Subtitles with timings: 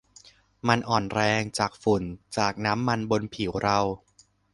[0.67, 2.03] มันอ่อนแรง จากฝุ่น
[2.37, 3.79] จากน้ำมันบนผิวเรา